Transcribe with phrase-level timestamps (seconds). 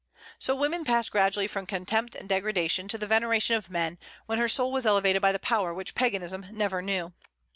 [0.39, 4.47] So woman passed gradually from contempt and degradation to the veneration of men, when her
[4.49, 7.13] soul was elevated by the power which Paganism never knew.